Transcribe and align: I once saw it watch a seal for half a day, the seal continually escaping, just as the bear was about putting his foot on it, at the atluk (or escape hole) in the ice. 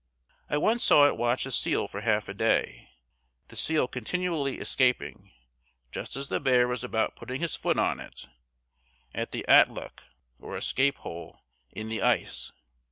I 0.49 0.57
once 0.57 0.83
saw 0.83 1.05
it 1.05 1.15
watch 1.15 1.45
a 1.45 1.51
seal 1.51 1.87
for 1.87 2.01
half 2.01 2.27
a 2.27 2.33
day, 2.33 2.89
the 3.49 3.55
seal 3.55 3.87
continually 3.87 4.57
escaping, 4.59 5.31
just 5.91 6.15
as 6.15 6.27
the 6.27 6.39
bear 6.39 6.67
was 6.67 6.83
about 6.83 7.15
putting 7.15 7.39
his 7.39 7.55
foot 7.55 7.77
on 7.77 7.99
it, 7.99 8.27
at 9.13 9.31
the 9.31 9.45
atluk 9.47 10.01
(or 10.39 10.57
escape 10.57 10.97
hole) 10.97 11.43
in 11.69 11.87
the 11.89 12.01
ice. 12.01 12.51